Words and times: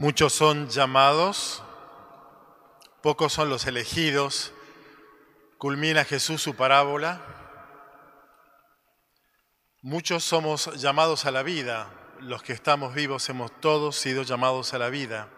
Muchos 0.00 0.32
son 0.32 0.68
llamados, 0.68 1.60
pocos 3.02 3.32
son 3.32 3.50
los 3.50 3.66
elegidos. 3.66 4.52
Culmina 5.58 6.04
Jesús 6.04 6.40
su 6.40 6.54
parábola. 6.54 7.20
Muchos 9.82 10.22
somos 10.22 10.72
llamados 10.80 11.24
a 11.24 11.32
la 11.32 11.42
vida. 11.42 11.90
Los 12.20 12.44
que 12.44 12.52
estamos 12.52 12.94
vivos 12.94 13.28
hemos 13.28 13.50
todos 13.60 13.96
sido 13.96 14.22
llamados 14.22 14.72
a 14.72 14.78
la 14.78 14.88
vida. 14.88 15.30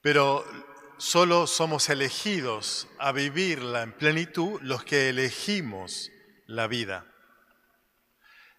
Pero 0.00 0.44
solo 0.98 1.46
somos 1.46 1.90
elegidos 1.90 2.88
a 2.98 3.12
vivirla 3.12 3.82
en 3.82 3.92
plenitud 3.92 4.58
los 4.62 4.82
que 4.82 5.10
elegimos 5.10 6.10
la 6.48 6.66
vida. 6.66 7.06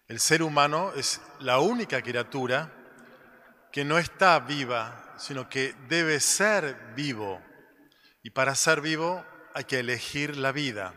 El 0.07 0.21
ser 0.21 0.41
humano 0.41 0.93
es 0.95 1.19
la 1.41 1.59
única 1.59 2.01
criatura 2.01 2.77
que 3.71 3.85
no 3.85 3.97
está 3.97 4.39
viva, 4.39 5.15
sino 5.17 5.49
que 5.49 5.73
debe 5.87 6.19
ser 6.19 6.93
vivo. 6.95 7.41
Y 8.23 8.31
para 8.31 8.55
ser 8.55 8.81
vivo 8.81 9.25
hay 9.53 9.63
que 9.63 9.79
elegir 9.79 10.37
la 10.37 10.51
vida. 10.51 10.93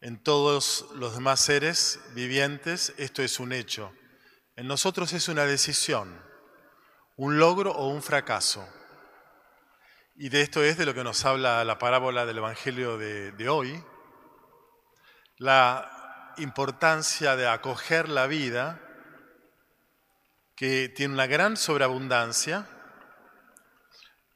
En 0.00 0.22
todos 0.22 0.86
los 0.94 1.14
demás 1.14 1.40
seres 1.40 2.00
vivientes 2.14 2.94
esto 2.96 3.22
es 3.22 3.40
un 3.40 3.52
hecho. 3.52 3.92
En 4.56 4.66
nosotros 4.66 5.12
es 5.12 5.28
una 5.28 5.44
decisión, 5.44 6.22
un 7.16 7.38
logro 7.38 7.72
o 7.72 7.88
un 7.88 8.02
fracaso. 8.02 8.66
Y 10.16 10.28
de 10.28 10.42
esto 10.42 10.62
es 10.62 10.78
de 10.78 10.86
lo 10.86 10.94
que 10.94 11.04
nos 11.04 11.24
habla 11.24 11.64
la 11.64 11.78
parábola 11.78 12.24
del 12.24 12.38
Evangelio 12.38 12.96
de, 12.98 13.32
de 13.32 13.48
hoy. 13.48 13.84
La 15.38 16.34
importancia 16.38 17.34
de 17.34 17.48
acoger 17.48 18.08
la 18.08 18.26
vida 18.26 18.83
que 20.56 20.88
tiene 20.88 21.14
una 21.14 21.26
gran 21.26 21.56
sobreabundancia 21.56 22.66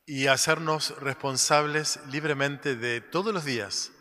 y 0.07 0.27
hacernos 0.27 0.99
responsables 1.01 2.01
libremente 2.11 2.77
de 2.77 3.01
todos 3.01 3.33
los 3.33 3.45
días, 3.45 3.93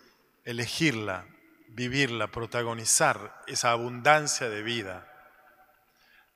elegirla, 0.46 1.28
vivirla, 1.70 2.28
protagonizar 2.32 3.44
esa 3.46 3.72
abundancia 3.72 4.50
de 4.50 4.64
vida. 4.64 5.08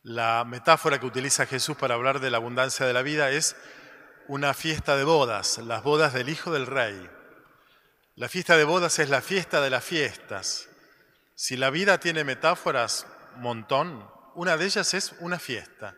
La 0.03 0.43
metáfora 0.45 0.99
que 0.99 1.05
utiliza 1.05 1.45
Jesús 1.45 1.77
para 1.77 1.95
hablar 1.95 2.19
de 2.19 2.29
la 2.29 2.37
abundancia 2.37 2.85
de 2.85 2.93
la 2.93 3.01
vida 3.01 3.31
es 3.31 3.55
una 4.27 4.53
fiesta 4.53 4.97
de 4.97 5.03
bodas, 5.03 5.57
las 5.59 5.83
bodas 5.83 6.13
del 6.13 6.29
Hijo 6.29 6.51
del 6.51 6.67
Rey. 6.67 7.09
La 8.15 8.29
fiesta 8.29 8.57
de 8.57 8.65
bodas 8.65 8.99
es 8.99 9.09
la 9.09 9.21
fiesta 9.21 9.61
de 9.61 9.69
las 9.69 9.83
fiestas. 9.83 10.69
Si 11.33 11.57
la 11.57 11.69
vida 11.69 11.99
tiene 11.99 12.23
metáforas, 12.23 13.07
montón, 13.37 14.07
una 14.35 14.57
de 14.57 14.65
ellas 14.65 14.93
es 14.93 15.13
una 15.19 15.39
fiesta. 15.39 15.95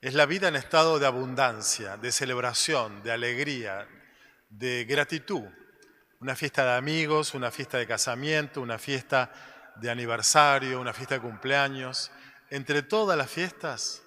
Es 0.00 0.14
la 0.14 0.26
vida 0.26 0.48
en 0.48 0.56
estado 0.56 0.98
de 0.98 1.06
abundancia, 1.06 1.96
de 1.96 2.10
celebración, 2.10 3.02
de 3.02 3.12
alegría, 3.12 3.86
de 4.48 4.84
gratitud. 4.84 5.44
Una 6.20 6.34
fiesta 6.36 6.64
de 6.64 6.76
amigos, 6.76 7.34
una 7.34 7.50
fiesta 7.50 7.78
de 7.78 7.86
casamiento, 7.86 8.60
una 8.60 8.78
fiesta 8.78 9.30
de 9.76 9.90
aniversario, 9.90 10.80
una 10.80 10.92
fiesta 10.92 11.16
de 11.16 11.20
cumpleaños. 11.20 12.10
Entre 12.50 12.82
todas 12.82 13.16
las 13.16 13.30
fiestas, 13.30 14.02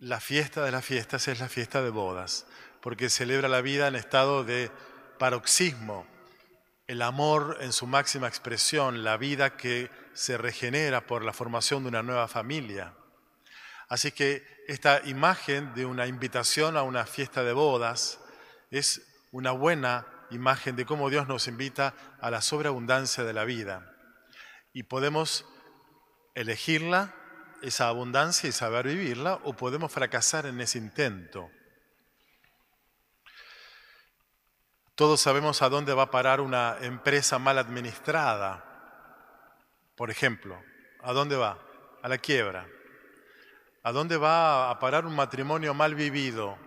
la 0.00 0.20
fiesta 0.20 0.64
de 0.64 0.72
las 0.72 0.84
fiestas 0.84 1.26
es 1.28 1.40
la 1.40 1.48
fiesta 1.48 1.82
de 1.82 1.90
bodas, 1.90 2.46
porque 2.82 3.08
celebra 3.08 3.48
la 3.48 3.60
vida 3.60 3.88
en 3.88 3.96
estado 3.96 4.44
de 4.44 4.70
paroxismo, 5.18 6.06
el 6.86 7.02
amor 7.02 7.58
en 7.60 7.72
su 7.72 7.86
máxima 7.86 8.28
expresión, 8.28 9.02
la 9.04 9.16
vida 9.16 9.56
que 9.56 9.90
se 10.16 10.38
regenera 10.38 11.06
por 11.06 11.22
la 11.22 11.32
formación 11.32 11.82
de 11.82 11.90
una 11.90 12.02
nueva 12.02 12.26
familia. 12.26 12.94
Así 13.88 14.10
que 14.12 14.64
esta 14.66 15.02
imagen 15.04 15.74
de 15.74 15.84
una 15.84 16.06
invitación 16.06 16.76
a 16.76 16.82
una 16.82 17.04
fiesta 17.06 17.44
de 17.44 17.52
bodas 17.52 18.18
es 18.70 19.02
una 19.30 19.52
buena 19.52 20.06
imagen 20.30 20.74
de 20.74 20.86
cómo 20.86 21.10
Dios 21.10 21.28
nos 21.28 21.46
invita 21.48 21.94
a 22.20 22.30
la 22.30 22.40
sobreabundancia 22.40 23.24
de 23.24 23.32
la 23.34 23.44
vida. 23.44 23.94
Y 24.72 24.84
podemos 24.84 25.44
elegirla, 26.34 27.14
esa 27.62 27.88
abundancia 27.88 28.48
y 28.48 28.52
saber 28.52 28.86
vivirla, 28.86 29.38
o 29.44 29.54
podemos 29.54 29.92
fracasar 29.92 30.46
en 30.46 30.60
ese 30.60 30.78
intento. 30.78 31.50
Todos 34.94 35.20
sabemos 35.20 35.60
a 35.60 35.68
dónde 35.68 35.92
va 35.92 36.04
a 36.04 36.10
parar 36.10 36.40
una 36.40 36.78
empresa 36.80 37.38
mal 37.38 37.58
administrada 37.58 38.75
por 39.96 40.10
ejemplo, 40.10 40.62
¿a 41.02 41.12
dónde 41.12 41.36
va? 41.36 41.58
A 42.02 42.08
la 42.08 42.18
quiebra. 42.18 42.68
¿A 43.82 43.92
dónde 43.92 44.16
va 44.16 44.70
a 44.70 44.78
parar 44.78 45.06
un 45.06 45.16
matrimonio 45.16 45.72
mal 45.72 45.94
vivido? 45.94 46.58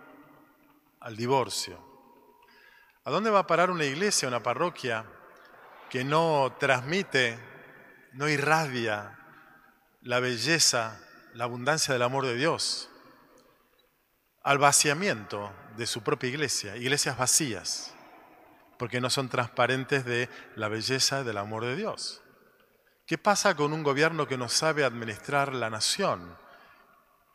Al 1.00 1.16
divorcio. 1.16 1.80
¿A 3.04 3.12
dónde 3.12 3.30
va 3.30 3.40
a 3.40 3.48
parar 3.48 3.72
una 3.72 3.86
iglesia, 3.86 4.28
una 4.28 4.42
parroquia 4.42 5.06
que 5.90 6.04
no 6.04 6.56
transmite, 6.60 7.40
no 8.14 8.28
irradia 8.28 9.20
la 10.02 10.20
belleza, 10.20 11.00
la 11.34 11.44
abundancia 11.44 11.94
del 11.94 12.04
amor 12.04 12.26
de 12.26 12.36
Dios? 12.36 12.90
Al 14.44 14.58
vaciamiento 14.58 15.54
de 15.78 15.86
su 15.86 16.02
propia 16.02 16.30
iglesia, 16.30 16.78
iglesias 16.78 17.18
vacías, 17.18 17.94
porque 18.80 19.02
no 19.02 19.10
son 19.10 19.30
transparentes 19.30 20.04
de 20.06 20.30
la 20.56 20.68
belleza 20.68 21.24
del 21.24 21.38
amor 21.38 21.66
de 21.66 21.76
Dios. 21.76 22.24
¿Qué 23.10 23.18
pasa 23.18 23.56
con 23.56 23.74
un 23.74 23.82
gobierno 23.82 24.28
que 24.28 24.38
no 24.38 24.48
sabe 24.50 24.84
administrar 24.84 25.56
la 25.56 25.72
nación 25.72 26.38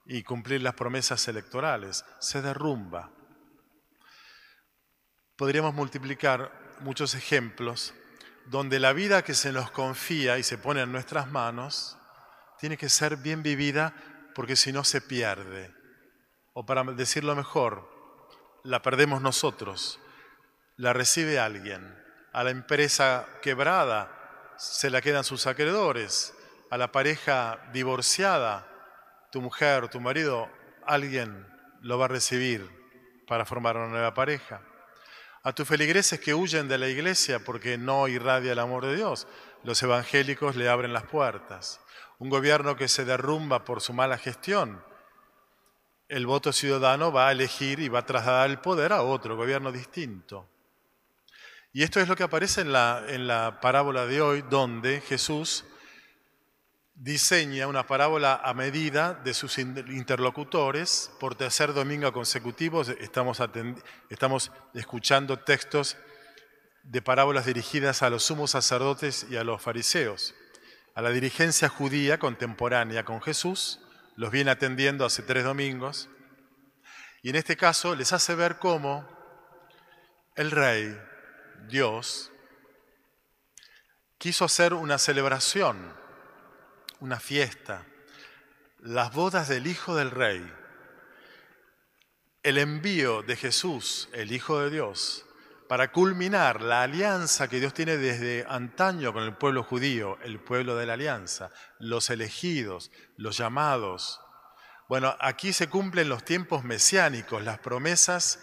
y 0.07 0.23
cumplir 0.23 0.63
las 0.63 0.75
promesas 0.75 1.27
electorales? 1.27 2.05
Se 2.21 2.41
derrumba. 2.41 3.11
Podríamos 5.35 5.75
multiplicar 5.75 6.77
muchos 6.79 7.17
ejemplos 7.17 7.93
donde 8.47 8.79
la 8.79 8.93
vida 8.93 9.25
que 9.25 9.35
se 9.35 9.51
nos 9.51 9.73
confía 9.73 10.39
y 10.39 10.45
se 10.45 10.59
pone 10.59 10.81
en 10.81 10.93
nuestras 10.93 11.29
manos 11.33 11.99
tiene 12.61 12.77
que 12.77 12.89
ser 12.89 13.17
bien 13.17 13.43
vivida 13.43 13.97
porque 14.37 14.55
si 14.55 14.73
no 14.73 14.85
se 14.85 15.01
pierde. 15.01 15.75
O 16.53 16.65
para 16.65 16.85
decirlo 16.85 17.35
mejor, 17.35 17.91
la 18.63 18.81
perdemos 18.81 19.21
nosotros, 19.21 19.99
la 20.77 20.93
recibe 20.93 21.41
alguien. 21.41 22.01
A 22.33 22.45
la 22.45 22.51
empresa 22.51 23.27
quebrada 23.43 24.14
se 24.57 24.91
la 24.91 25.01
quedan 25.01 25.25
sus 25.25 25.47
acreedores, 25.47 26.35
a 26.71 26.79
la 26.79 26.93
pareja 26.93 27.61
divorciada, 27.73 28.67
tu 29.31 29.41
mujer, 29.41 29.89
tu 29.89 30.01
marido, 30.01 30.49
alguien 30.87 31.47
lo 31.81 31.99
va 31.99 32.07
a 32.07 32.09
recibir 32.09 32.69
para 33.27 33.45
formar 33.45 33.77
una 33.77 33.89
nueva 33.89 34.15
pareja. 34.15 34.63
A 35.43 35.53
tus 35.53 35.69
feligreses 35.69 36.21
que 36.21 36.35
huyen 36.35 36.69
de 36.69 36.79
la 36.79 36.89
iglesia 36.89 37.39
porque 37.39 37.77
no 37.77 38.09
irradia 38.09 38.53
el 38.53 38.59
amor 38.59 38.87
de 38.87 38.97
Dios, 38.97 39.27
los 39.63 39.83
evangélicos 39.83 40.57
le 40.57 40.69
abren 40.69 40.93
las 40.93 41.05
puertas. 41.05 41.81
Un 42.19 42.31
gobierno 42.31 42.77
que 42.77 42.89
se 42.89 43.05
derrumba 43.05 43.65
por 43.65 43.81
su 43.81 43.93
mala 43.93 44.17
gestión, 44.17 44.83
el 46.09 46.27
voto 46.27 46.53
ciudadano 46.53 47.13
va 47.13 47.29
a 47.29 47.33
elegir 47.33 47.81
y 47.81 47.89
va 47.89 48.01
a 48.01 48.07
trasladar 48.07 48.49
el 48.49 48.61
poder 48.61 48.93
a 48.93 49.03
otro 49.03 49.37
gobierno 49.37 49.73
distinto. 49.73 50.49
Y 51.77 51.83
esto 51.83 51.99
es 51.99 52.07
lo 52.07 52.15
que 52.15 52.23
aparece 52.23 52.61
en 52.61 52.73
la, 52.73 53.05
en 53.09 53.27
la 53.27 53.59
parábola 53.61 54.07
de 54.07 54.21
hoy, 54.21 54.45
donde 54.49 55.01
Jesús 55.01 55.65
diseña 56.95 57.67
una 57.67 57.89
parábola 57.89 58.41
a 58.45 58.55
medida 58.55 59.13
de 59.13 59.35
sus 59.35 59.59
interlocutores. 59.59 61.11
Por 61.19 61.35
tercer 61.35 61.75
domingo 61.75 62.13
consecutivo 62.13 62.83
estamos, 62.83 63.43
estamos 64.09 64.53
escuchando 64.73 65.41
textos 65.41 65.97
de 66.85 67.03
parábolas 67.03 67.47
dirigidas 67.47 68.05
a 68.05 68.11
los 68.11 68.23
sumos 68.23 68.53
sacerdotes 68.53 69.27
y 69.29 69.37
a 69.37 69.43
los 69.43 69.61
fariseos, 69.61 70.33
a 70.95 71.03
la 71.03 71.11
dirigencia 71.11 71.69
judía 71.69 72.21
contemporánea 72.21 73.05
con 73.05 73.21
Jesús, 73.21 73.81
los 74.15 74.31
viene 74.31 74.53
atendiendo 74.53 75.05
hace 75.05 75.23
tres 75.23 75.43
domingos, 75.43 76.09
y 77.21 77.31
en 77.31 77.37
este 77.37 77.57
caso 77.57 77.97
les 77.97 78.13
hace 78.13 78.37
ver 78.37 78.61
cómo 78.61 79.09
el 80.37 80.53
rey, 80.53 80.97
Dios 81.69 82.31
quiso 84.19 84.45
hacer 84.45 84.75
una 84.75 84.99
celebración, 84.99 85.95
una 87.01 87.21
fiesta, 87.21 87.87
las 88.79 89.13
bodas 89.13 89.49
del 89.49 89.67
Hijo 89.67 89.97
del 89.97 90.11
Rey, 90.11 90.51
el 92.43 92.59
envío 92.59 93.23
de 93.23 93.37
Jesús, 93.37 94.09
el 94.13 94.33
Hijo 94.33 94.61
de 94.61 94.71
Dios, 94.71 95.25
para 95.69 95.93
culminar 95.93 96.61
la 96.61 96.83
alianza 96.83 97.49
que 97.49 97.61
Dios 97.61 97.73
tiene 97.73 97.97
desde 97.97 98.45
antaño 98.49 99.13
con 99.13 99.23
el 99.23 99.35
pueblo 99.37 99.63
judío, 99.63 100.19
el 100.23 100.39
pueblo 100.39 100.77
de 100.77 100.87
la 100.87 100.93
alianza, 100.95 101.51
los 101.79 102.11
elegidos, 102.11 102.91
los 103.17 103.39
llamados. 103.39 104.21
Bueno, 104.89 105.17
aquí 105.21 105.55
se 105.55 105.69
cumplen 105.69 106.11
los 106.11 106.25
tiempos 106.25 106.65
mesiánicos, 106.65 107.43
las 107.43 107.59
promesas 107.59 108.41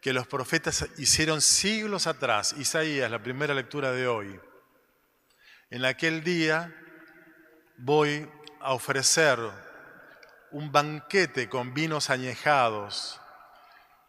que 0.00 0.12
los 0.12 0.26
profetas 0.26 0.86
hicieron 0.98 1.40
siglos 1.40 2.06
atrás, 2.06 2.54
Isaías, 2.58 3.10
la 3.10 3.22
primera 3.22 3.54
lectura 3.54 3.92
de 3.92 4.06
hoy. 4.06 4.40
En 5.70 5.84
aquel 5.84 6.22
día 6.22 6.74
voy 7.78 8.28
a 8.60 8.72
ofrecer 8.72 9.38
un 10.52 10.70
banquete 10.70 11.48
con 11.48 11.74
vinos 11.74 12.08
añejados, 12.10 13.20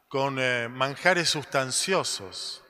con 0.08 0.38
eh, 0.40 0.68
manjares 0.70 1.30
sustanciosos, 1.30 2.64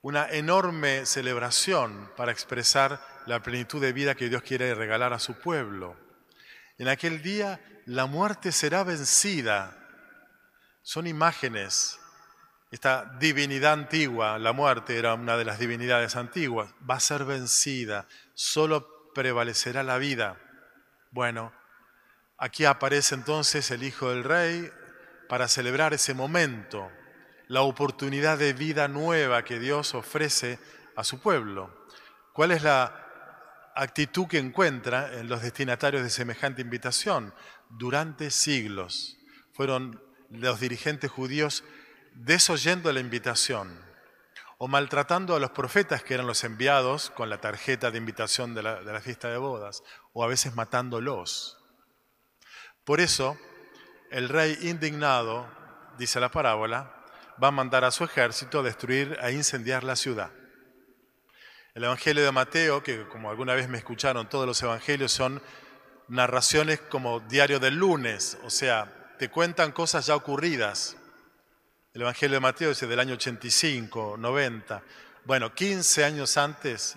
una 0.00 0.28
enorme 0.30 1.06
celebración 1.06 2.10
para 2.16 2.32
expresar 2.32 3.00
la 3.26 3.40
plenitud 3.40 3.80
de 3.80 3.92
vida 3.92 4.14
que 4.14 4.28
Dios 4.28 4.42
quiere 4.42 4.74
regalar 4.74 5.12
a 5.12 5.18
su 5.18 5.34
pueblo. 5.34 5.96
En 6.78 6.88
aquel 6.88 7.22
día 7.22 7.60
la 7.86 8.06
muerte 8.06 8.52
será 8.52 8.82
vencida. 8.82 9.78
Son 10.82 11.06
imágenes. 11.06 11.98
Esta 12.72 13.04
divinidad 13.20 13.74
antigua, 13.74 14.38
la 14.40 14.52
muerte 14.52 14.98
era 14.98 15.14
una 15.14 15.36
de 15.36 15.44
las 15.44 15.60
divinidades 15.60 16.16
antiguas, 16.16 16.74
va 16.88 16.96
a 16.96 17.00
ser 17.00 17.24
vencida. 17.24 18.08
Solo 18.34 19.12
prevalecerá 19.14 19.84
la 19.84 19.98
vida. 19.98 20.40
Bueno, 21.12 21.52
aquí 22.36 22.64
aparece 22.64 23.14
entonces 23.14 23.70
el 23.70 23.84
Hijo 23.84 24.10
del 24.10 24.24
Rey 24.24 24.68
para 25.28 25.46
celebrar 25.46 25.94
ese 25.94 26.14
momento, 26.14 26.90
la 27.46 27.60
oportunidad 27.62 28.38
de 28.38 28.54
vida 28.54 28.88
nueva 28.88 29.44
que 29.44 29.60
Dios 29.60 29.94
ofrece 29.94 30.58
a 30.96 31.04
su 31.04 31.20
pueblo. 31.20 31.86
¿Cuál 32.32 32.50
es 32.50 32.64
la 32.64 33.02
actitud 33.74 34.26
que 34.26 34.38
encuentra 34.38 35.18
en 35.18 35.28
los 35.28 35.42
destinatarios 35.42 36.02
de 36.02 36.10
semejante 36.10 36.62
invitación. 36.62 37.34
Durante 37.70 38.30
siglos 38.30 39.16
fueron 39.52 40.02
los 40.30 40.60
dirigentes 40.60 41.10
judíos 41.10 41.64
desoyendo 42.14 42.92
la 42.92 43.00
invitación 43.00 43.80
o 44.64 44.68
maltratando 44.68 45.34
a 45.34 45.40
los 45.40 45.50
profetas 45.50 46.04
que 46.04 46.14
eran 46.14 46.28
los 46.28 46.44
enviados 46.44 47.10
con 47.10 47.28
la 47.28 47.40
tarjeta 47.40 47.90
de 47.90 47.98
invitación 47.98 48.54
de 48.54 48.62
la, 48.62 49.00
fiesta 49.00 49.28
de 49.28 49.36
bodas, 49.36 49.82
o 50.12 50.22
a 50.22 50.28
veces 50.28 50.54
matándolos. 50.54 51.58
Por 52.84 53.00
eso, 53.00 53.36
el 54.12 54.28
rey 54.28 54.56
indignado, 54.62 55.48
dice 55.98 56.20
la 56.20 56.30
parábola, 56.30 56.94
va 57.42 57.48
a 57.48 57.50
mandar 57.50 57.82
a 57.84 57.90
su 57.90 58.04
ejército 58.04 58.60
a 58.60 58.62
destruir, 58.62 59.18
a 59.20 59.32
incendiar 59.32 59.82
la 59.82 59.96
ciudad. 59.96 60.30
El 61.74 61.82
Evangelio 61.82 62.22
de 62.22 62.30
Mateo, 62.30 62.84
que 62.84 63.08
como 63.08 63.30
alguna 63.30 63.54
vez 63.54 63.68
me 63.68 63.78
escucharon, 63.78 64.28
todos 64.28 64.46
los 64.46 64.62
evangelios 64.62 65.10
son 65.10 65.42
narraciones 66.06 66.80
como 66.80 67.18
diario 67.18 67.58
del 67.58 67.74
lunes, 67.74 68.38
o 68.44 68.50
sea, 68.50 69.14
te 69.18 69.28
cuentan 69.28 69.72
cosas 69.72 70.06
ya 70.06 70.14
ocurridas. 70.14 70.96
El 71.94 72.00
Evangelio 72.00 72.36
de 72.36 72.40
Mateo 72.40 72.70
es 72.70 72.80
del 72.80 72.98
año 72.98 73.12
85, 73.14 74.16
90. 74.18 74.82
Bueno, 75.26 75.54
15 75.54 76.04
años 76.06 76.38
antes, 76.38 76.96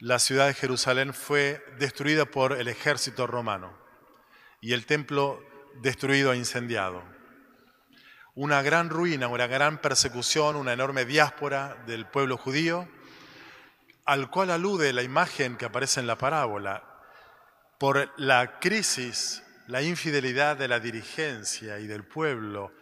la 0.00 0.18
ciudad 0.18 0.48
de 0.48 0.54
Jerusalén 0.54 1.14
fue 1.14 1.64
destruida 1.78 2.24
por 2.24 2.54
el 2.54 2.66
ejército 2.66 3.28
romano 3.28 3.72
y 4.60 4.72
el 4.72 4.84
templo 4.84 5.40
destruido 5.80 6.32
e 6.32 6.38
incendiado. 6.38 7.04
Una 8.34 8.62
gran 8.62 8.90
ruina, 8.90 9.28
una 9.28 9.46
gran 9.46 9.80
persecución, 9.80 10.56
una 10.56 10.72
enorme 10.72 11.04
diáspora 11.04 11.76
del 11.86 12.04
pueblo 12.04 12.36
judío 12.36 12.88
al 14.06 14.28
cual 14.28 14.50
alude 14.50 14.92
la 14.92 15.02
imagen 15.02 15.56
que 15.56 15.66
aparece 15.66 16.00
en 16.00 16.08
la 16.08 16.18
parábola, 16.18 16.82
por 17.78 18.12
la 18.16 18.58
crisis, 18.58 19.44
la 19.68 19.82
infidelidad 19.82 20.56
de 20.56 20.66
la 20.66 20.80
dirigencia 20.80 21.78
y 21.78 21.86
del 21.86 22.02
pueblo, 22.02 22.72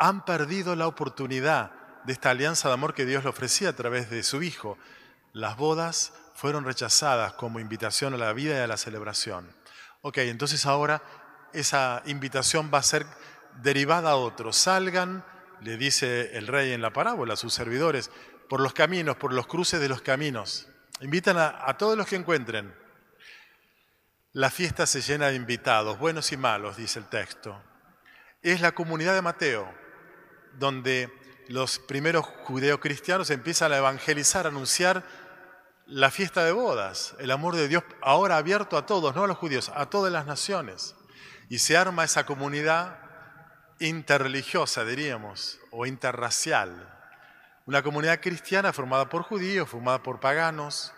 han 0.00 0.24
perdido 0.24 0.74
la 0.74 0.86
oportunidad 0.86 1.72
de 2.04 2.14
esta 2.14 2.30
alianza 2.30 2.68
de 2.68 2.74
amor 2.74 2.94
que 2.94 3.04
Dios 3.04 3.22
le 3.22 3.28
ofrecía 3.30 3.68
a 3.68 3.76
través 3.76 4.08
de 4.08 4.22
su 4.22 4.42
Hijo. 4.42 4.78
Las 5.34 5.58
bodas 5.58 6.14
fueron 6.34 6.64
rechazadas 6.64 7.34
como 7.34 7.60
invitación 7.60 8.14
a 8.14 8.16
la 8.16 8.32
vida 8.32 8.54
y 8.54 8.60
a 8.60 8.66
la 8.66 8.78
celebración. 8.78 9.54
Ok, 10.00 10.16
entonces 10.18 10.64
ahora 10.64 11.02
esa 11.52 12.02
invitación 12.06 12.70
va 12.72 12.78
a 12.78 12.82
ser 12.82 13.04
derivada 13.62 14.12
a 14.12 14.16
otros. 14.16 14.56
Salgan, 14.56 15.22
le 15.60 15.76
dice 15.76 16.34
el 16.38 16.46
rey 16.46 16.72
en 16.72 16.80
la 16.80 16.94
parábola 16.94 17.34
a 17.34 17.36
sus 17.36 17.52
servidores, 17.52 18.10
por 18.48 18.60
los 18.60 18.72
caminos, 18.72 19.16
por 19.16 19.34
los 19.34 19.46
cruces 19.46 19.80
de 19.80 19.90
los 19.90 20.00
caminos. 20.00 20.66
Invitan 21.02 21.36
a, 21.36 21.76
todos 21.76 21.98
los 21.98 22.06
que 22.06 22.16
encuentren. 22.16 22.74
La 24.32 24.48
fiesta 24.48 24.86
se 24.86 25.02
llena 25.02 25.28
de 25.28 25.34
invitados, 25.34 25.98
buenos 25.98 26.32
y 26.32 26.38
malos, 26.38 26.78
dice 26.78 26.98
el 26.98 27.06
texto. 27.06 27.62
Es 28.40 28.62
la 28.62 28.72
comunidad 28.72 29.14
de 29.14 29.20
Mateo, 29.20 29.79
donde 30.58 31.12
los 31.48 31.78
primeros 31.78 32.26
judeocristianos 32.44 33.30
empiezan 33.30 33.72
a 33.72 33.78
evangelizar, 33.78 34.46
a 34.46 34.50
anunciar 34.50 35.04
la 35.86 36.10
fiesta 36.10 36.44
de 36.44 36.52
bodas, 36.52 37.14
el 37.18 37.30
amor 37.30 37.56
de 37.56 37.66
Dios 37.66 37.82
ahora 38.00 38.36
abierto 38.36 38.76
a 38.76 38.86
todos, 38.86 39.14
no 39.14 39.24
a 39.24 39.26
los 39.26 39.38
judíos, 39.38 39.70
a 39.74 39.86
todas 39.86 40.12
las 40.12 40.26
naciones. 40.26 40.94
Y 41.48 41.58
se 41.58 41.76
arma 41.76 42.04
esa 42.04 42.24
comunidad 42.24 42.98
interreligiosa, 43.80 44.84
diríamos, 44.84 45.58
o 45.70 45.86
interracial, 45.86 46.96
una 47.66 47.82
comunidad 47.82 48.20
cristiana 48.20 48.72
formada 48.72 49.08
por 49.08 49.22
judíos, 49.22 49.68
formada 49.68 50.02
por 50.02 50.20
paganos, 50.20 50.92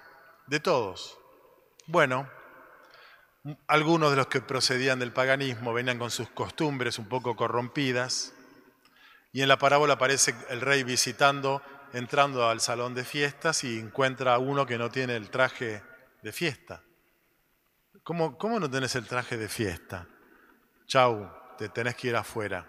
de 0.47 0.61
todos. 0.61 1.19
Bueno, 1.87 2.29
algunos 3.67 4.11
de 4.11 4.17
los 4.17 4.27
que 4.27 4.41
procedían 4.41 4.99
del 4.99 5.13
paganismo 5.13 5.73
venían 5.73 5.99
con 5.99 6.11
sus 6.11 6.29
costumbres 6.31 6.99
un 6.99 7.09
poco 7.09 7.37
corrompidas. 7.37 8.35
Y 9.33 9.43
en 9.43 9.49
la 9.49 9.59
parábola 9.59 9.95
aparece 9.95 10.35
el 10.51 10.61
rey 10.61 10.85
visitando, 10.85 11.63
entrando 11.93 12.49
al 12.49 12.61
salón 12.61 12.95
de 12.95 13.05
fiestas 13.05 13.65
y 13.65 13.79
encuentra 13.79 14.35
a 14.35 14.39
uno 14.39 14.67
que 14.67 14.79
no 14.79 14.91
tiene 14.91 15.17
el 15.17 15.31
traje 15.31 15.83
de 16.23 16.33
fiesta. 16.33 16.83
¿Cómo, 18.03 18.37
cómo 18.37 18.61
no 18.61 18.71
tenés 18.71 18.95
el 18.95 19.07
traje 19.07 19.37
de 19.37 19.49
fiesta? 19.49 20.07
Chau, 20.87 21.31
te 21.57 21.69
tenés 21.69 21.95
que 21.97 22.09
ir 22.09 22.17
afuera 22.17 22.67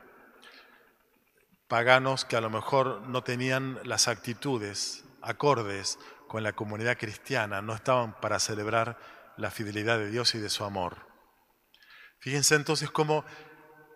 paganos 1.74 2.24
que 2.24 2.36
a 2.36 2.42
lo 2.42 2.52
mejor 2.52 3.02
no 3.08 3.24
tenían 3.24 3.80
las 3.84 4.08
actitudes 4.08 5.06
acordes 5.24 5.98
con 6.28 6.44
la 6.44 6.54
comunidad 6.54 7.00
cristiana, 7.00 7.64
no 7.64 7.74
estaban 7.74 8.14
para 8.22 8.38
celebrar 8.40 9.00
la 9.38 9.50
fidelidad 9.50 9.98
de 9.98 10.12
Dios 10.12 10.36
y 10.36 10.38
de 10.38 10.52
su 10.52 10.64
amor. 10.66 11.08
Fíjense 12.20 12.54
entonces 12.54 12.92
cómo 12.92 13.26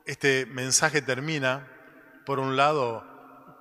este 0.05 0.47
mensaje 0.47 1.03
termina, 1.03 1.67
por 2.27 2.39
un 2.39 2.57
lado, 2.57 3.06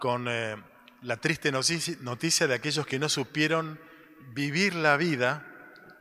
con 0.01 0.27
eh, 0.29 0.57
la 1.03 1.19
triste 1.19 1.53
noticia 1.53 2.49
de 2.49 2.55
aquellos 2.55 2.85
que 2.85 2.99
no 2.99 3.09
supieron 3.09 3.79
vivir 4.35 4.75
la 4.75 4.97
vida, 4.97 5.47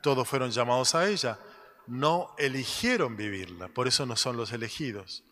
todos 0.01 0.27
fueron 0.27 0.49
llamados 0.49 0.95
a 0.95 1.07
ella, 1.07 1.37
no 1.85 2.33
eligieron 2.39 3.17
vivirla, 3.17 3.67
por 3.67 3.87
eso 3.87 4.07
no 4.07 4.15
son 4.15 4.35
los 4.35 4.51
elegidos. 4.51 5.23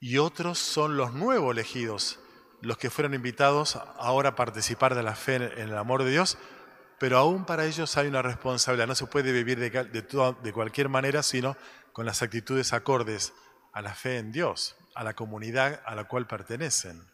Y 0.00 0.16
otros 0.16 0.58
son 0.58 0.96
los 0.96 1.12
nuevos 1.12 1.52
elegidos, 1.52 2.18
los 2.62 2.78
que 2.78 2.88
fueron 2.88 3.12
invitados 3.12 3.76
ahora 3.98 4.30
a 4.30 4.34
participar 4.34 4.94
de 4.94 5.02
la 5.02 5.14
fe 5.14 5.34
en 5.34 5.68
el 5.68 5.76
amor 5.76 6.02
de 6.02 6.12
Dios, 6.12 6.38
pero 6.98 7.18
aún 7.18 7.44
para 7.44 7.66
ellos 7.66 7.94
hay 7.98 8.08
una 8.08 8.22
responsabilidad. 8.22 8.86
No 8.86 8.94
se 8.94 9.06
puede 9.06 9.32
vivir 9.32 9.58
de, 9.58 9.68
de 9.68 10.52
cualquier 10.54 10.88
manera, 10.88 11.22
sino 11.22 11.58
con 11.92 12.06
las 12.06 12.22
actitudes 12.22 12.72
acordes 12.72 13.34
a 13.74 13.82
la 13.82 13.94
fe 13.94 14.16
en 14.16 14.32
Dios, 14.32 14.76
a 14.94 15.04
la 15.04 15.14
comunidad 15.14 15.82
a 15.84 15.94
la 15.94 16.04
cual 16.04 16.26
pertenecen. 16.26 17.10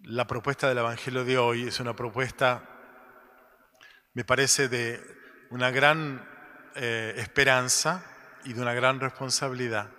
La 0.00 0.26
propuesta 0.26 0.68
del 0.68 0.78
Evangelio 0.78 1.24
de 1.24 1.38
hoy 1.38 1.68
es 1.68 1.80
una 1.80 1.94
propuesta, 1.96 2.68
me 4.12 4.24
parece, 4.24 4.68
de 4.68 5.00
una 5.50 5.70
gran 5.70 6.28
eh, 6.74 7.14
esperanza 7.16 8.04
y 8.44 8.52
de 8.52 8.60
una 8.60 8.74
gran 8.74 9.00
responsabilidad 9.00 9.90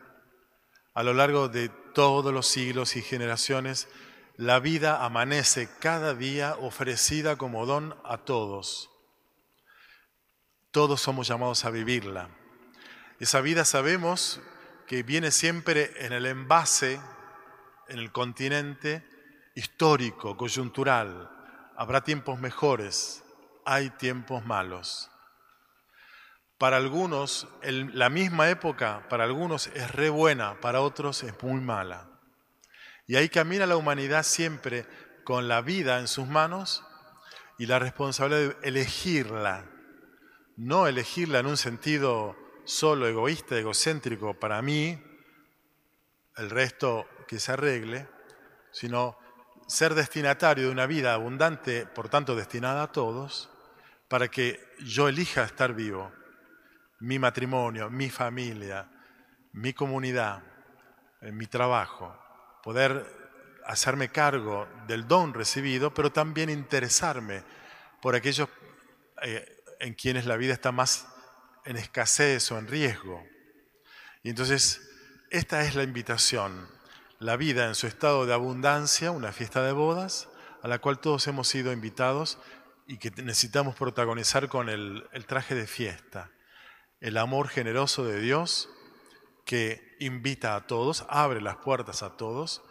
a 0.95 1.03
lo 1.03 1.13
largo 1.13 1.49
de 1.49 1.67
todos 1.93 2.33
los 2.33 2.47
siglos 2.47 2.95
y 2.95 3.01
generaciones, 3.01 3.89
la 4.37 4.59
vida 4.59 5.03
amanece 5.03 5.69
cada 5.79 6.13
día 6.13 6.55
ofrecida 6.61 7.35
como 7.35 7.65
don 7.65 7.97
a 8.05 8.19
todos. 8.19 8.89
Todos 10.71 11.01
somos 11.01 11.27
llamados 11.27 11.65
a 11.65 11.69
vivirla. 11.69 12.29
Esa 13.19 13.41
vida 13.41 13.65
sabemos 13.65 14.39
que 14.87 15.03
viene 15.03 15.31
siempre 15.31 15.93
en 16.05 16.13
el 16.13 16.25
envase, 16.25 16.99
en 17.87 17.99
el 17.99 18.11
continente 18.11 19.03
histórico, 19.55 20.37
coyuntural. 20.37 21.29
Habrá 21.77 22.03
tiempos 22.03 22.39
mejores, 22.39 23.23
hay 23.65 23.89
tiempos 23.91 24.45
malos. 24.45 25.09
Para 26.57 26.77
algunos, 26.77 27.47
la 27.63 28.09
misma 28.09 28.49
época, 28.49 29.07
para 29.09 29.25
algunos 29.25 29.67
es 29.67 29.91
re 29.91 30.09
buena, 30.09 30.59
para 30.61 30.81
otros 30.81 31.23
es 31.23 31.33
muy 31.43 31.59
mala. 31.59 32.09
Y 33.07 33.17
ahí 33.17 33.27
camina 33.29 33.65
la 33.65 33.75
humanidad 33.75 34.23
siempre 34.23 34.87
con 35.25 35.47
la 35.47 35.61
vida 35.61 35.99
en 35.99 36.07
sus 36.07 36.27
manos 36.27 36.83
y 37.57 37.65
la 37.65 37.79
responsabilidad 37.79 38.55
de 38.55 38.67
elegirla. 38.67 39.65
No 40.55 40.87
elegirla 40.87 41.39
en 41.39 41.47
un 41.47 41.57
sentido 41.57 42.37
solo 42.65 43.07
egoísta, 43.07 43.57
egocéntrico 43.57 44.33
para 44.33 44.61
mí, 44.61 45.01
el 46.37 46.49
resto 46.49 47.07
que 47.27 47.39
se 47.39 47.53
arregle, 47.53 48.07
sino 48.71 49.17
ser 49.67 49.95
destinatario 49.95 50.65
de 50.65 50.71
una 50.71 50.85
vida 50.85 51.13
abundante, 51.13 51.85
por 51.85 52.09
tanto 52.09 52.35
destinada 52.35 52.83
a 52.83 52.91
todos, 52.91 53.49
para 54.07 54.27
que 54.27 54.59
yo 54.79 55.07
elija 55.07 55.43
estar 55.43 55.73
vivo. 55.73 56.11
Mi 56.99 57.19
matrimonio, 57.19 57.89
mi 57.89 58.09
familia, 58.09 58.89
mi 59.53 59.73
comunidad, 59.73 60.43
en 61.21 61.37
mi 61.37 61.47
trabajo, 61.47 62.17
poder 62.63 63.05
hacerme 63.65 64.09
cargo 64.09 64.67
del 64.87 65.07
don 65.07 65.33
recibido, 65.33 65.93
pero 65.93 66.11
también 66.11 66.49
interesarme 66.49 67.43
por 68.01 68.15
aquellos 68.15 68.49
eh, 69.23 69.63
en 69.79 69.93
quienes 69.93 70.25
la 70.25 70.37
vida 70.37 70.53
está 70.53 70.71
más 70.71 71.07
en 71.65 71.77
escasez 71.77 72.51
o 72.51 72.57
en 72.57 72.67
riesgo. 72.67 73.23
Y 74.23 74.29
entonces, 74.29 74.81
esta 75.29 75.63
es 75.63 75.75
la 75.75 75.83
invitación, 75.83 76.67
la 77.19 77.37
vida 77.37 77.67
en 77.67 77.75
su 77.75 77.87
estado 77.87 78.25
de 78.25 78.33
abundancia, 78.33 79.11
una 79.11 79.31
fiesta 79.31 79.63
de 79.63 79.71
bodas, 79.71 80.29
a 80.61 80.67
la 80.67 80.79
cual 80.79 80.99
todos 80.99 81.27
hemos 81.27 81.47
sido 81.47 81.71
invitados 81.71 82.39
y 82.87 82.97
que 82.97 83.11
necesitamos 83.11 83.75
protagonizar 83.75 84.47
con 84.47 84.69
el, 84.69 85.07
traje 85.27 85.55
de 85.55 85.67
fiesta, 85.67 86.31
el 86.99 87.17
amor 87.17 87.49
generoso 87.49 88.05
de 88.05 88.19
Dios 88.19 88.69
que 89.45 89.95
invita 89.99 90.55
a 90.55 90.65
todos, 90.65 91.05
abre 91.09 91.41
las 91.41 91.57
puertas 91.57 92.03
a 92.03 92.17
todos, 92.17 92.63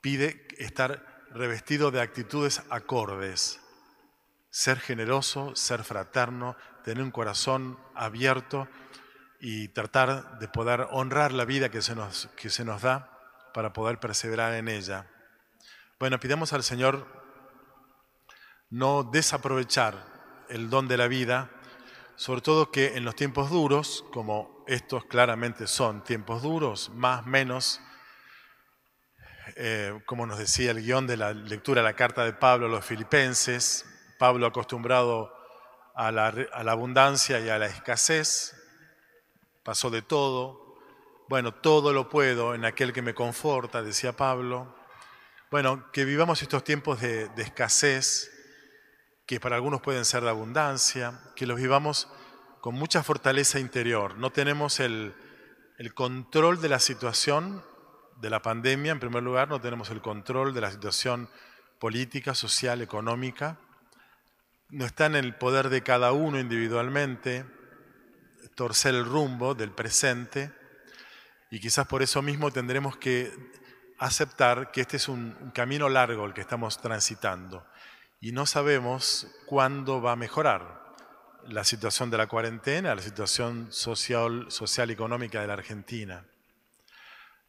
pide 0.00 0.46
estar 0.58 1.24
revestido 1.30 1.90
de 1.90 2.00
actitudes 2.00 2.62
acordes, 2.68 3.60
ser 4.50 4.78
generoso, 4.78 5.56
ser 5.56 5.84
fraterno, 5.84 6.56
tener 6.82 7.02
un 7.02 7.10
corazón 7.10 7.78
abierto 7.94 8.68
y 9.40 9.68
tratar 9.68 10.38
de 10.38 10.48
poder 10.48 10.86
honrar 10.90 11.32
la 11.32 11.44
vida 11.44 11.70
que 11.70 11.82
se 11.82 11.94
nos, 11.94 12.28
que 12.36 12.50
se 12.50 12.64
nos 12.64 12.82
da 12.82 13.18
para 13.52 13.72
poder 13.72 13.98
perseverar 13.98 14.54
en 14.54 14.68
ella. 14.68 15.06
Bueno, 15.98 16.18
pidamos 16.20 16.52
al 16.52 16.62
Señor 16.62 17.06
no 18.70 19.02
desaprovechar 19.02 19.94
el 20.48 20.70
don 20.70 20.88
de 20.88 20.96
la 20.96 21.08
vida, 21.08 21.50
sobre 22.16 22.40
todo 22.40 22.70
que 22.70 22.96
en 22.96 23.04
los 23.04 23.16
tiempos 23.16 23.50
duros, 23.50 24.04
como 24.12 24.64
estos 24.66 25.04
claramente 25.06 25.66
son 25.66 26.04
tiempos 26.04 26.42
duros, 26.42 26.90
más 26.94 27.26
menos, 27.26 27.80
eh, 29.56 30.00
como 30.06 30.26
nos 30.26 30.38
decía 30.38 30.70
el 30.70 30.82
guion 30.82 31.06
de 31.06 31.16
la 31.16 31.34
lectura 31.34 31.82
de 31.82 31.88
la 31.88 31.96
carta 31.96 32.24
de 32.24 32.32
Pablo 32.32 32.66
a 32.66 32.70
los 32.70 32.84
filipenses, 32.84 33.84
Pablo 34.18 34.46
acostumbrado 34.46 35.41
a 35.94 36.10
la, 36.10 36.72
abundancia 36.72 37.40
y 37.40 37.48
a 37.48 37.58
la 37.58 37.66
escasez, 37.66 38.54
pasó 39.62 39.90
de 39.90 40.02
todo. 40.02 40.76
Bueno, 41.28 41.52
todo 41.52 41.92
lo 41.92 42.08
puedo 42.08 42.54
en 42.54 42.64
aquel 42.64 42.92
que 42.92 43.02
me 43.02 43.14
conforta, 43.14 43.82
decía 43.82 44.16
Pablo. 44.16 44.76
Bueno, 45.50 45.90
que 45.92 46.04
vivamos 46.04 46.42
estos 46.42 46.64
tiempos 46.64 47.00
de, 47.00 47.30
escasez, 47.36 48.30
que 49.26 49.40
para 49.40 49.56
algunos 49.56 49.82
pueden 49.82 50.04
ser 50.04 50.22
de 50.22 50.30
abundancia, 50.30 51.20
que 51.36 51.46
los 51.46 51.58
vivamos 51.58 52.08
con 52.60 52.74
mucha 52.74 53.02
fortaleza 53.02 53.58
interior. 53.58 54.16
No 54.16 54.30
tenemos 54.30 54.80
el, 54.80 55.14
el 55.78 55.94
control 55.94 56.60
de 56.60 56.68
la 56.68 56.78
situación 56.78 57.64
de 58.16 58.30
la 58.30 58.40
pandemia, 58.40 58.92
en 58.92 59.00
primer 59.00 59.22
lugar, 59.22 59.48
no 59.48 59.60
tenemos 59.60 59.90
el 59.90 60.00
control 60.00 60.54
de 60.54 60.60
la 60.60 60.70
situación 60.70 61.28
política, 61.78 62.34
social, 62.34 62.80
económica 62.80 63.58
no 64.72 64.86
está 64.86 65.04
en 65.06 65.16
el 65.16 65.34
poder 65.34 65.68
de 65.68 65.82
cada 65.82 66.12
uno 66.12 66.40
individualmente 66.40 67.44
torcer 68.54 68.94
el 68.94 69.04
rumbo 69.04 69.54
del 69.54 69.70
presente 69.70 70.50
y 71.50 71.60
quizás 71.60 71.86
por 71.86 72.02
eso 72.02 72.22
mismo 72.22 72.50
tendremos 72.50 72.96
que 72.96 73.32
aceptar 73.98 74.72
que 74.72 74.80
este 74.80 74.96
es 74.96 75.08
un, 75.08 75.52
camino 75.54 75.90
largo 75.90 76.24
el 76.24 76.32
que 76.32 76.40
estamos 76.40 76.80
transitando 76.80 77.66
y 78.18 78.32
no 78.32 78.46
sabemos 78.46 79.26
cuándo 79.44 80.00
va 80.00 80.12
a 80.12 80.16
mejorar 80.16 80.82
la 81.46 81.64
situación 81.64 82.10
de 82.10 82.16
la 82.16 82.26
cuarentena, 82.26 82.94
la 82.94 83.02
situación 83.02 83.70
social, 83.70 84.46
social 84.48 84.90
económica 84.90 85.40
de 85.40 85.48
la 85.48 85.54
Argentina. 85.54 86.24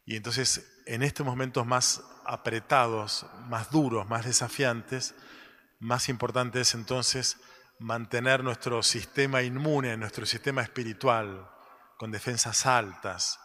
Y 0.04 0.16
entonces, 0.16 0.82
en 0.84 1.04
estos 1.04 1.24
momentos 1.24 1.64
más 1.64 2.02
apretados, 2.24 3.24
más 3.48 3.70
duros, 3.70 4.08
más 4.08 4.26
desafiantes, 4.26 5.14
más 5.78 6.08
importante 6.08 6.60
es 6.60 6.74
entonces 6.74 7.38
mantener 7.78 8.44
nuestro 8.44 8.82
sistema 8.82 9.42
inmune, 9.42 9.96
nuestro 9.96 10.26
sistema 10.26 10.62
espiritual, 10.62 11.50
con 11.98 12.10
defensas 12.10 12.66
altas, 12.66 13.38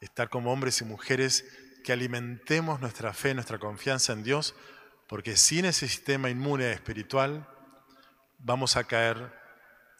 estar 0.00 0.28
como 0.28 0.52
hombres 0.52 0.80
y 0.80 0.84
mujeres 0.84 1.44
que 1.84 1.92
alimentemos 1.92 2.80
nuestra 2.80 3.12
fe, 3.12 3.34
nuestra 3.34 3.58
confianza 3.58 4.12
en 4.12 4.22
Dios, 4.22 4.54
porque 5.08 5.36
sin 5.36 5.64
ese 5.64 5.88
sistema 5.88 6.30
inmune 6.30 6.72
espiritual 6.72 7.48
vamos 8.38 8.76
a 8.76 8.84
caer 8.84 9.32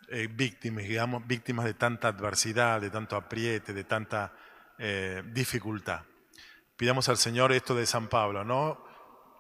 eh, 0.09 0.29
víctimas, 0.31 0.85
digamos, 0.85 1.27
víctimas 1.27 1.65
de 1.65 1.75
tanta 1.75 2.09
adversidad, 2.09 2.81
de 2.81 2.91
tanto 2.91 3.17
apriete, 3.17 3.73
de 3.73 3.85
tanta 3.85 4.33
eh, 4.79 5.23
dificultad. 5.33 6.03
Pidamos 6.77 7.09
al 7.09 7.17
Señor 7.17 7.53
esto 7.53 7.75
de 7.75 7.87
San 7.87 8.09
Pablo, 8.09 8.45
¿no? 8.45 8.86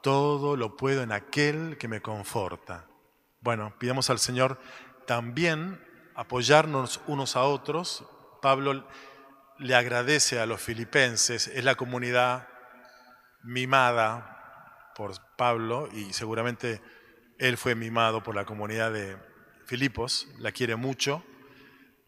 Todo 0.06 0.56
lo 0.56 0.76
puedo 0.76 1.02
en 1.02 1.10
aquel 1.10 1.78
que 1.78 1.88
me 1.88 2.00
conforta. 2.00 2.86
Bueno, 3.40 3.74
pidamos 3.76 4.08
al 4.08 4.20
Señor 4.20 4.60
también 5.04 5.84
apoyarnos 6.14 7.00
unos 7.08 7.34
a 7.34 7.42
otros. 7.42 8.04
Pablo 8.40 8.86
le 9.58 9.74
agradece 9.74 10.38
a 10.38 10.46
los 10.46 10.60
filipenses, 10.60 11.48
es 11.48 11.64
la 11.64 11.74
comunidad 11.74 12.46
mimada 13.42 14.92
por 14.94 15.10
Pablo 15.36 15.88
y 15.92 16.12
seguramente 16.12 16.80
él 17.40 17.56
fue 17.56 17.74
mimado 17.74 18.22
por 18.22 18.36
la 18.36 18.44
comunidad 18.44 18.92
de 18.92 19.16
Filipos, 19.64 20.28
la 20.38 20.52
quiere 20.52 20.76
mucho 20.76 21.24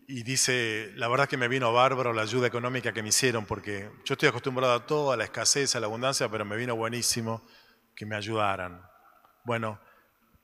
y 0.06 0.22
dice, 0.22 0.92
la 0.94 1.08
verdad 1.08 1.28
que 1.28 1.36
me 1.36 1.48
vino 1.48 1.72
bárbaro 1.72 2.12
la 2.12 2.22
ayuda 2.22 2.46
económica 2.46 2.92
que 2.92 3.02
me 3.02 3.08
hicieron 3.08 3.44
porque 3.44 3.90
yo 4.04 4.12
estoy 4.12 4.28
acostumbrado 4.28 4.74
a 4.74 4.86
todo, 4.86 5.10
a 5.10 5.16
la 5.16 5.24
escasez, 5.24 5.74
a 5.74 5.80
la 5.80 5.86
abundancia, 5.86 6.28
pero 6.28 6.44
me 6.44 6.56
vino 6.56 6.76
buenísimo 6.76 7.42
que 7.98 8.06
me 8.06 8.14
ayudaran. 8.14 8.80
Bueno, 9.42 9.80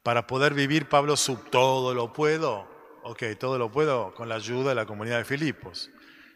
para 0.03 0.27
poder 0.27 0.55
vivir, 0.55 0.89
Pablo, 0.89 1.17
sub 1.17 1.51
todo 1.51 1.95
lo 1.95 2.13
puedo. 2.13 2.69
Ok, 3.05 3.23
todo 3.39 3.59
lo 3.59 3.71
puedo 3.71 4.13
con 4.13 4.29
la 4.29 4.35
ayuda 4.35 4.71
de 4.71 4.75
la 4.75 4.87
comunidad 4.87 5.19
de 5.19 5.25
Filipos. 5.25 5.89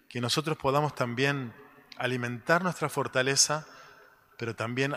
Que 0.08 0.20
nosotros 0.20 0.56
podamos 0.56 0.94
también 0.94 1.52
alimentar 1.96 2.62
nuestra 2.62 2.88
fortaleza, 2.88 3.66
pero 4.38 4.54
también 4.54 4.94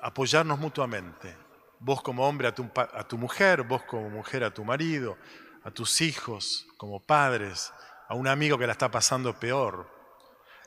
apoyarnos 0.00 0.60
mutuamente. 0.60 1.36
Vos 1.80 2.00
como 2.00 2.28
hombre 2.28 2.46
a 2.46 2.54
tu, 2.54 2.70
a 2.76 3.02
tu 3.08 3.18
mujer, 3.18 3.64
vos 3.64 3.82
como 3.82 4.08
mujer 4.08 4.44
a 4.44 4.54
tu 4.54 4.64
marido, 4.64 5.18
a 5.64 5.72
tus 5.72 6.00
hijos, 6.00 6.68
como 6.76 7.00
padres, 7.00 7.72
a 8.08 8.14
un 8.14 8.28
amigo 8.28 8.56
que 8.56 8.68
la 8.68 8.72
está 8.72 8.88
pasando 8.88 9.34
peor. 9.34 9.90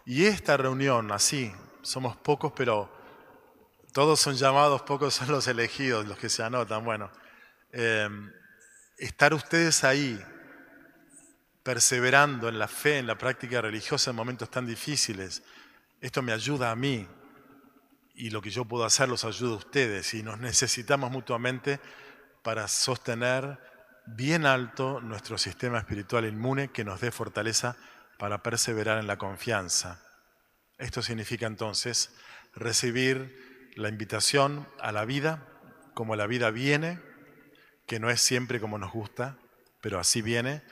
Y 0.05 0.25
esta 0.25 0.57
reunión, 0.57 1.13
así, 1.13 1.53
somos 1.83 2.17
pocos, 2.17 2.51
pero 2.53 3.02
todos 3.93 4.19
son 4.19 4.35
llamados, 4.35 4.81
pocos 4.81 5.13
son 5.13 5.29
los 5.29 5.47
elegidos, 5.47 6.07
los 6.07 6.17
que 6.17 6.27
se 6.27 6.43
anotan. 6.43 6.83
Bueno, 6.83 7.11
em, 7.71 8.31
estar 8.97 9.33
ustedes 9.33 9.83
ahí, 9.83 10.19
perseverando 11.61 12.49
en 12.49 12.59
la 12.59 12.67
fe, 12.67 12.97
en 12.97 13.07
la 13.07 13.17
práctica 13.17 13.61
religiosa 13.61 14.09
en 14.09 14.15
momentos 14.17 14.49
tan 14.49 14.65
difíciles, 14.65 15.43
esto 16.01 16.21
me 16.21 16.33
ayuda 16.33 16.71
a 16.71 16.75
mí 16.75 17.07
y 18.15 18.31
lo 18.31 18.41
que 18.41 18.49
yo 18.49 18.65
puedo 18.65 18.83
hacer 18.83 19.07
los 19.07 19.23
ayuda 19.23 19.53
a 19.53 19.57
ustedes 19.57 20.13
y 20.15 20.23
nos 20.23 20.39
necesitamos 20.39 21.11
mutuamente 21.11 21.79
para 22.41 22.67
sostener 22.67 23.59
bien 24.05 24.45
alto 24.45 24.99
nuestro 25.01 25.37
sistema 25.37 25.77
espiritual 25.77 26.25
inmune 26.25 26.69
que 26.69 26.83
nos 26.83 26.99
dé 26.99 27.11
fortaleza 27.11 27.77
para 28.17 28.43
perseverar 28.43 28.97
en 28.97 29.07
la 29.07 29.17
confianza. 29.17 30.01
Esto 30.77 31.01
significa 31.01 31.45
entonces 31.45 32.13
recibir 32.55 33.52
la 33.75 33.89
invitación 33.89 34.67
a 34.79 34.91
la 34.91 35.05
vida, 35.05 35.47
como 35.93 36.15
la 36.15 36.27
vida 36.27 36.51
viene, 36.51 36.99
que 37.87 37.99
no 37.99 38.09
es 38.09 38.21
siempre 38.21 38.59
como 38.59 38.77
nos 38.77 38.91
gusta, 38.91 39.37
pero 39.81 39.99
así 39.99 40.21
viene, 40.21 40.63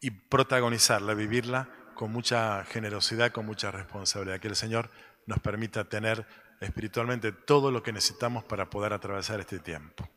y 0.00 0.10
protagonizarla, 0.10 1.14
vivirla 1.14 1.68
con 1.94 2.12
mucha 2.12 2.64
generosidad, 2.64 3.32
con 3.32 3.46
mucha 3.46 3.70
responsabilidad, 3.70 4.40
que 4.40 4.48
el 4.48 4.56
Señor 4.56 4.90
nos 5.26 5.40
permita 5.40 5.88
tener 5.88 6.26
espiritualmente 6.60 7.32
todo 7.32 7.70
lo 7.70 7.82
que 7.82 7.92
necesitamos 7.92 8.44
para 8.44 8.70
poder 8.70 8.92
atravesar 8.92 9.40
este 9.40 9.58
tiempo. 9.58 10.08